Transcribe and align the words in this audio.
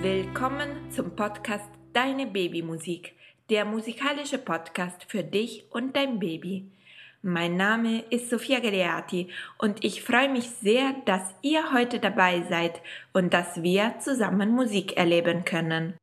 Willkommen 0.00 0.90
zum 0.90 1.16
Podcast 1.16 1.68
Deine 1.92 2.26
Babymusik, 2.26 3.14
der 3.50 3.64
musikalische 3.64 4.38
Podcast 4.38 5.04
für 5.08 5.24
dich 5.24 5.64
und 5.70 5.96
dein 5.96 6.18
Baby. 6.18 6.70
Mein 7.22 7.56
Name 7.56 8.04
ist 8.10 8.30
Sophia 8.30 8.60
Galeati 8.60 9.28
und 9.58 9.84
ich 9.84 10.02
freue 10.02 10.28
mich 10.28 10.50
sehr, 10.50 10.94
dass 11.04 11.34
ihr 11.42 11.72
heute 11.72 11.98
dabei 11.98 12.44
seid 12.48 12.80
und 13.12 13.34
dass 13.34 13.62
wir 13.62 13.98
zusammen 13.98 14.50
Musik 14.52 14.96
erleben 14.96 15.44
können. 15.44 15.94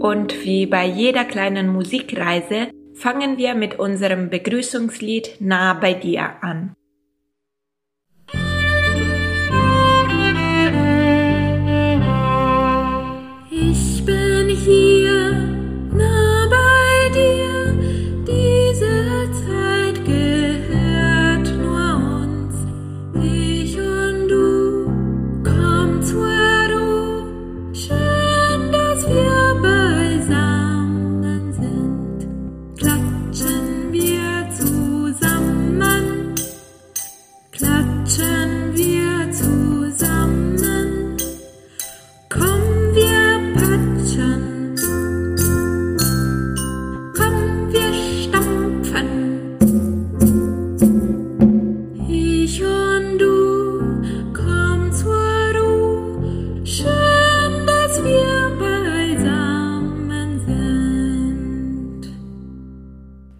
Und 0.00 0.44
wie 0.44 0.66
bei 0.66 0.86
jeder 0.86 1.24
kleinen 1.24 1.68
Musikreise 1.68 2.68
fangen 2.94 3.38
wir 3.38 3.54
mit 3.54 3.78
unserem 3.78 4.30
Begrüßungslied 4.30 5.36
Nah 5.40 5.74
bei 5.74 5.94
dir 5.94 6.42
an. 6.42 6.74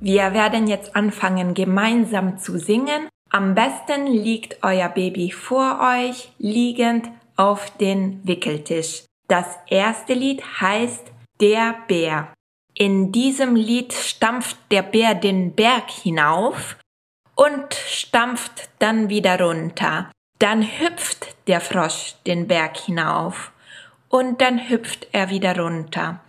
Wir 0.07 0.33
werden 0.35 0.69
jetzt 0.69 0.95
anfangen, 0.95 1.53
gemeinsam 1.53 2.39
zu 2.39 2.61
singen. 2.61 3.09
Am 3.29 3.57
besten 3.57 4.07
liegt 4.07 4.63
euer 4.63 4.89
Baby 4.89 5.33
vor 5.33 5.81
euch, 5.81 6.31
liegend 6.39 7.09
auf 7.35 7.77
den 7.79 8.21
Wickeltisch. 8.23 9.03
Das 9.27 9.59
erste 9.67 10.15
Lied 10.15 10.45
heißt 10.61 11.11
Der 11.41 11.75
Bär. 11.89 12.33
In 12.73 13.11
diesem 13.11 13.57
Lied 13.57 13.93
stampft 13.95 14.57
der 14.71 14.83
Bär 14.83 15.17
den 15.17 15.57
Berg 15.57 15.91
hinauf 15.91 16.77
und 17.35 17.75
stampft 17.75 18.71
dann 18.79 19.09
wieder 19.09 19.41
runter. 19.41 20.13
Dann 20.39 20.63
hüpft 20.63 21.35
der 21.49 21.61
Frosch 21.61 22.15
den 22.25 22.47
Berg 22.47 22.77
hinauf 22.77 23.51
und 24.09 24.41
dann 24.41 24.69
hüpft 24.69 25.09
er 25.11 25.31
wieder 25.31 25.59
runter. 25.59 26.21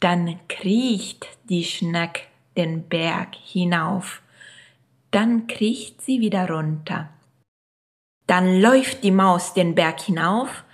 Dann 0.00 0.38
kriecht 0.48 1.26
die 1.48 1.64
Schneck 1.64 2.28
den 2.56 2.88
Berg 2.88 3.34
hinauf. 3.34 4.22
Dann 5.10 5.46
kriecht 5.46 6.02
sie 6.02 6.20
wieder 6.20 6.48
runter. 6.50 7.08
Dann 8.26 8.60
läuft 8.60 9.04
die 9.04 9.12
Maus 9.12 9.54
den 9.54 9.74
Berg 9.74 10.00
hinauf, 10.00 10.64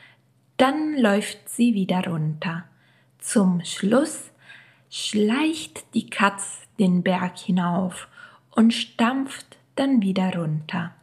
dann 0.56 0.96
läuft 0.96 1.48
sie 1.48 1.74
wieder 1.74 2.06
runter. 2.06 2.64
Zum 3.18 3.62
Schluss 3.64 4.30
schleicht 4.90 5.94
die 5.94 6.08
Katz 6.08 6.62
den 6.78 7.02
Berg 7.02 7.38
hinauf 7.38 8.08
und 8.50 8.72
stampft 8.72 9.58
dann 9.76 10.02
wieder 10.02 10.34
runter. 10.34 10.94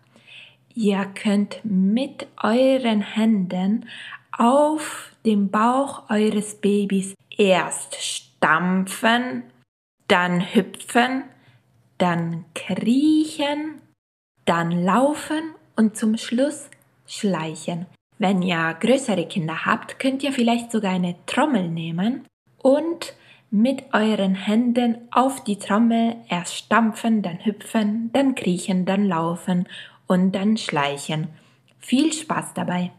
Ihr 0.73 1.05
könnt 1.05 1.59
mit 1.63 2.27
euren 2.41 3.01
Händen 3.01 3.85
auf 4.31 5.11
dem 5.25 5.49
Bauch 5.49 6.09
eures 6.09 6.55
Babys 6.55 7.13
erst 7.37 7.95
stampfen 7.95 9.43
dann 10.09 10.41
hüpfen, 10.53 11.23
dann 11.97 12.45
kriechen, 12.55 13.81
dann 14.45 14.83
laufen 14.83 15.53
und 15.75 15.95
zum 15.95 16.17
Schluss 16.17 16.69
schleichen. 17.07 17.85
Wenn 18.17 18.41
ihr 18.41 18.75
größere 18.79 19.27
Kinder 19.27 19.65
habt, 19.65 19.99
könnt 19.99 20.23
ihr 20.23 20.33
vielleicht 20.33 20.71
sogar 20.71 20.91
eine 20.91 21.15
Trommel 21.25 21.69
nehmen 21.69 22.25
und 22.57 23.13
mit 23.51 23.93
euren 23.93 24.35
Händen 24.35 24.97
auf 25.11 25.43
die 25.43 25.57
Trommel 25.57 26.17
erst 26.27 26.55
stampfen, 26.55 27.21
dann 27.21 27.45
hüpfen, 27.45 28.11
dann 28.11 28.35
kriechen, 28.35 28.85
dann 28.85 29.05
laufen 29.05 29.67
und 30.07 30.33
dann 30.33 30.57
schleichen. 30.57 31.29
Viel 31.79 32.11
Spaß 32.11 32.53
dabei! 32.53 32.91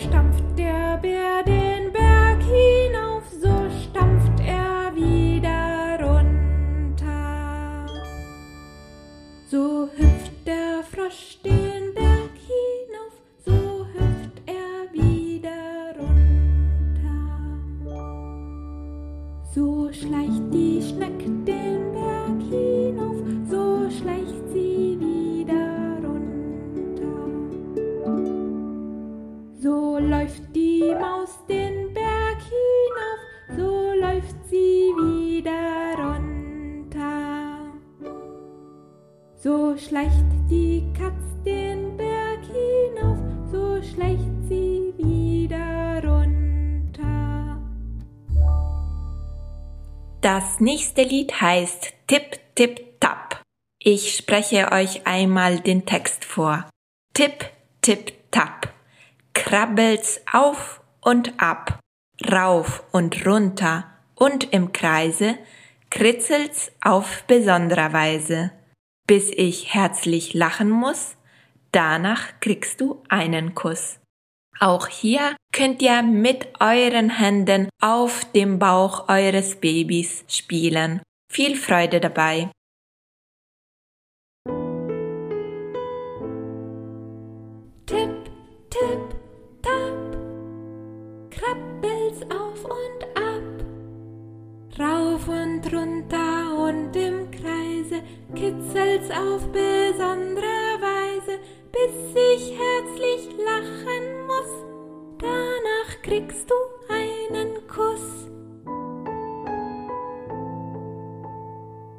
Stampft 0.00 0.44
der 0.56 0.96
Bär 0.98 1.42
den 1.44 1.92
Berg 1.92 2.40
hinauf, 2.42 3.24
so 3.40 3.52
stampft 3.84 4.40
er 4.46 4.94
wieder 4.94 5.98
runter. 6.02 7.86
So 9.46 9.88
hüpft 9.96 10.46
der 10.46 10.82
Frosch 10.90 11.38
den 11.44 11.94
Berg 11.94 12.34
hinauf, 12.48 13.14
so 13.44 13.86
hüpft 13.92 14.40
er 14.46 14.90
wieder 14.92 15.94
runter. 15.98 17.22
So 19.54 19.92
schleicht 19.92 20.52
die 20.52 20.80
Schnecke 20.82 21.30
den 21.44 21.92
Berg 21.92 22.40
hinauf, 22.48 22.69
So 39.70 39.78
schleicht 39.78 40.26
die 40.50 40.82
Katz 40.98 41.44
den 41.44 41.96
Berg 41.96 42.40
hinauf, 42.42 43.18
so 43.52 43.80
schleicht 43.80 44.18
sie 44.48 44.92
wieder 44.98 46.02
runter. 46.02 47.62
Das 50.22 50.58
nächste 50.58 51.04
Lied 51.04 51.40
heißt 51.40 51.92
Tipp, 52.08 52.40
Tipp, 52.56 52.98
Tap. 52.98 53.42
Ich 53.78 54.16
spreche 54.16 54.72
euch 54.72 55.06
einmal 55.06 55.60
den 55.60 55.86
Text 55.86 56.24
vor. 56.24 56.68
Tipp, 57.14 57.48
Tipp, 57.80 58.12
Tap. 58.32 58.72
Krabbelt's 59.34 60.20
auf 60.32 60.82
und 61.00 61.40
ab, 61.40 61.78
rauf 62.28 62.82
und 62.90 63.24
runter 63.24 63.84
und 64.16 64.52
im 64.52 64.72
Kreise, 64.72 65.38
kritzelt's 65.90 66.72
auf 66.80 67.22
besonderer 67.28 67.92
Weise, 67.92 68.50
bis 69.10 69.28
ich 69.36 69.74
herzlich 69.74 70.34
lachen 70.34 70.70
muss, 70.70 71.16
danach 71.72 72.38
kriegst 72.38 72.80
du 72.80 73.02
einen 73.08 73.56
Kuss. 73.56 73.98
Auch 74.60 74.86
hier 74.86 75.34
könnt 75.52 75.82
ihr 75.82 76.00
mit 76.02 76.46
euren 76.60 77.10
Händen 77.10 77.68
auf 77.82 78.24
dem 78.36 78.60
Bauch 78.60 79.08
eures 79.08 79.56
Babys 79.56 80.24
spielen. 80.28 81.02
Viel 81.28 81.56
Freude 81.56 81.98
dabei. 81.98 82.52
Tipp, 87.86 88.30
tipp, 88.70 89.06
tap, 89.60 90.16
krabbelt's 91.32 92.22
auf 92.30 92.64
und 92.64 93.02
ab, 93.16 94.78
rauf 94.78 95.26
und 95.26 95.72
runter 95.72 96.19
kitzelt's 98.34 99.10
auf 99.10 99.42
besondere 99.52 100.78
Weise, 100.80 101.38
bis 101.72 102.14
ich 102.14 102.56
herzlich 102.58 103.28
lachen 103.38 104.26
muss, 104.26 104.64
danach 105.18 106.02
kriegst 106.02 106.50
du 106.50 106.54
einen 106.92 107.66
Kuss. 107.66 108.28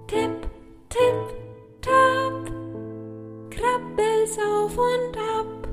Tipp, 0.07 0.50
tipp, 0.89 1.81
tap, 1.81 2.51
krabbelt's 3.50 4.38
auf 4.39 4.78
und 4.78 5.18
ab, 5.18 5.68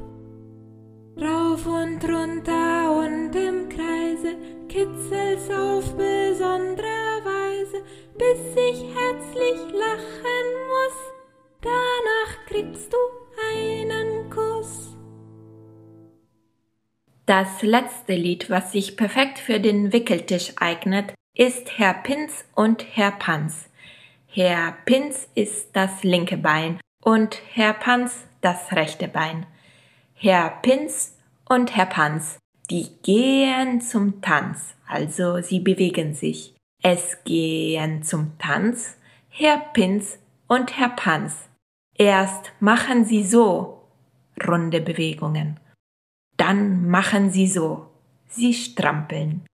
rauf 1.21 1.67
und 1.67 2.05
runter 2.05 2.99
und 2.99 3.35
im 3.35 3.69
Kreise, 3.69 4.37
kitzelt's 4.69 5.51
auf 5.51 5.85
besondere 5.97 7.25
Weise, 7.25 7.83
bis 8.17 8.55
ich 8.55 8.85
herzlich 8.95 9.73
lachen 9.73 10.38
kriegst 12.59 12.93
du 12.93 12.97
einen 13.55 14.31
Kuss. 14.31 14.97
Das 17.27 17.63
letzte 17.63 18.15
Lied, 18.15 18.51
was 18.51 18.73
sich 18.73 18.97
perfekt 18.97 19.39
für 19.39 19.61
den 19.61 19.93
Wickeltisch 19.93 20.55
eignet, 20.57 21.15
ist 21.37 21.79
Herr 21.79 21.95
Pins 21.95 22.45
und 22.57 22.85
Herr 22.97 23.13
Panz. 23.13 23.69
Herr 24.27 24.77
Pins 24.87 25.29
ist 25.35 25.69
das 25.75 26.03
linke 26.03 26.37
Bein 26.37 26.81
und 27.05 27.41
Herr 27.53 27.75
Panz 27.75 28.25
das 28.41 28.73
rechte 28.73 29.07
Bein. 29.07 29.47
Herr 30.15 30.51
Pins 30.63 31.17
und 31.49 31.77
Herr 31.77 31.87
Panz, 31.87 32.39
die 32.71 32.89
gehen 33.05 33.81
zum 33.81 34.21
Tanz, 34.21 34.75
also 34.89 35.41
sie 35.43 35.61
bewegen 35.61 36.15
sich. 36.15 36.55
Es 36.83 37.23
gehen 37.23 38.03
zum 38.03 38.37
Tanz 38.39 38.97
Herr 39.29 39.59
Pins 39.59 40.19
und 40.49 40.77
Herr 40.77 40.91
Panz. 40.91 41.49
Erst 41.99 42.53
machen 42.61 43.05
sie 43.05 43.25
so 43.25 43.79
runde 44.47 44.81
Bewegungen. 44.81 45.59
Dann 46.37 46.89
machen 46.89 47.31
sie 47.31 47.49
so. 47.49 47.91
Sie 48.29 48.55
strampeln. 48.55 49.45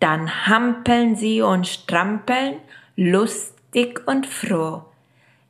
Dann 0.00 0.46
hampeln 0.46 1.14
sie 1.14 1.42
und 1.42 1.68
strampeln, 1.68 2.56
lustig 2.96 4.02
und 4.06 4.26
froh. 4.26 4.84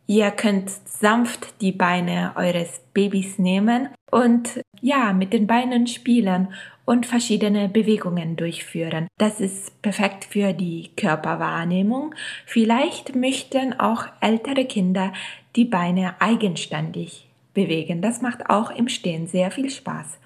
Ihr 0.07 0.31
könnt 0.31 0.71
sanft 0.71 1.61
die 1.61 1.73
Beine 1.73 2.33
eures 2.37 2.81
Babys 2.93 3.39
nehmen 3.39 3.89
und 4.11 4.61
ja, 4.81 5.13
mit 5.13 5.33
den 5.33 5.47
Beinen 5.47 5.87
spielen 5.87 6.49
und 6.85 7.07
verschiedene 7.07 7.69
Bewegungen 7.69 8.37
durchführen. 8.37 9.07
Das 9.19 9.41
ist 9.41 9.81
perfekt 9.83 10.25
für 10.25 10.53
die 10.53 10.91
Körperwahrnehmung. 10.97 12.15
Vielleicht 12.45 13.15
möchten 13.15 13.79
auch 13.79 14.07
ältere 14.21 14.65
Kinder 14.65 15.13
die 15.55 15.65
Beine 15.65 16.21
eigenständig 16.21 17.29
bewegen. 17.55 18.03
Das 18.03 18.23
macht 18.23 18.51
auch 18.51 18.71
im 18.71 18.89
Stehen 18.89 19.29
sehr 19.29 19.51
viel 19.51 19.71
Spaß. 19.71 20.19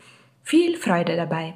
Viel 0.43 0.76
Freude 0.76 1.17
dabei. 1.17 1.55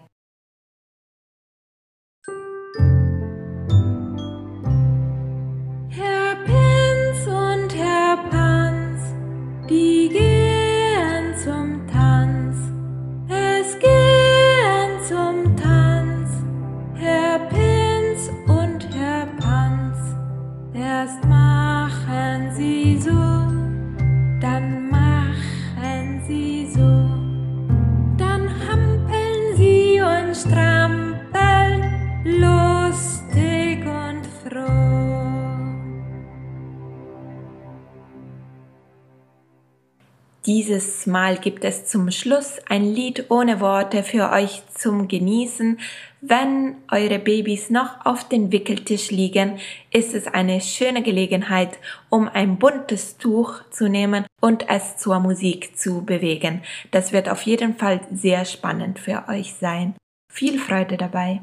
Dieses 40.46 41.06
Mal 41.06 41.36
gibt 41.36 41.64
es 41.64 41.84
zum 41.84 42.10
Schluss 42.10 42.60
ein 42.66 42.82
Lied 42.82 43.30
ohne 43.30 43.60
Worte 43.60 44.02
für 44.02 44.30
euch 44.30 44.62
zum 44.74 45.06
Genießen. 45.06 45.78
Wenn 46.22 46.76
eure 46.90 47.18
Babys 47.18 47.68
noch 47.68 48.06
auf 48.06 48.26
dem 48.26 48.50
Wickeltisch 48.50 49.10
liegen, 49.10 49.58
ist 49.92 50.14
es 50.14 50.26
eine 50.26 50.62
schöne 50.62 51.02
Gelegenheit, 51.02 51.78
um 52.08 52.26
ein 52.26 52.58
buntes 52.58 53.18
Tuch 53.18 53.60
zu 53.70 53.90
nehmen 53.90 54.24
und 54.40 54.66
es 54.70 54.96
zur 54.96 55.20
Musik 55.20 55.76
zu 55.76 56.06
bewegen. 56.06 56.62
Das 56.90 57.12
wird 57.12 57.28
auf 57.28 57.42
jeden 57.42 57.76
Fall 57.76 58.00
sehr 58.10 58.46
spannend 58.46 58.98
für 58.98 59.24
euch 59.28 59.52
sein. 59.60 59.94
Viel 60.32 60.58
Freude 60.58 60.96
dabei. 60.96 61.42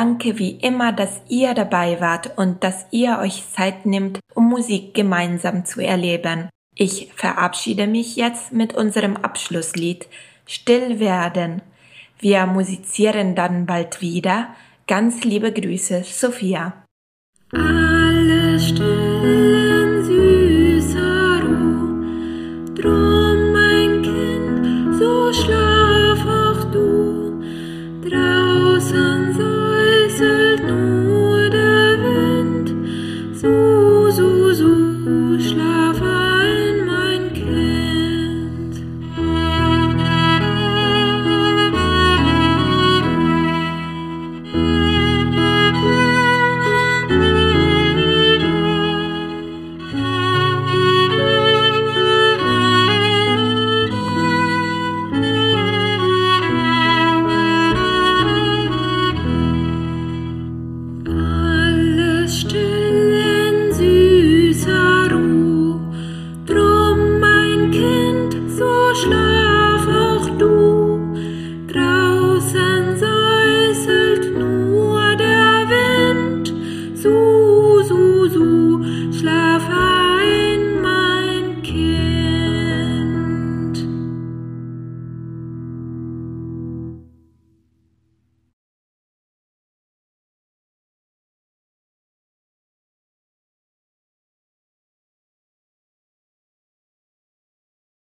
Danke 0.00 0.38
wie 0.38 0.52
immer, 0.52 0.92
dass 0.94 1.20
ihr 1.28 1.52
dabei 1.52 2.00
wart 2.00 2.38
und 2.38 2.64
dass 2.64 2.86
ihr 2.90 3.18
euch 3.20 3.42
Zeit 3.52 3.84
nimmt, 3.84 4.18
um 4.34 4.48
Musik 4.48 4.94
gemeinsam 4.94 5.66
zu 5.66 5.82
erleben. 5.82 6.48
Ich 6.74 7.12
verabschiede 7.14 7.86
mich 7.86 8.16
jetzt 8.16 8.50
mit 8.50 8.72
unserem 8.72 9.18
Abschlusslied 9.18 10.08
Still 10.46 11.00
werden. 11.00 11.60
Wir 12.18 12.46
musizieren 12.46 13.34
dann 13.34 13.66
bald 13.66 14.00
wieder. 14.00 14.56
Ganz 14.86 15.22
liebe 15.22 15.52
Grüße, 15.52 16.02
Sophia. 16.02 16.82
Ah. 17.52 17.99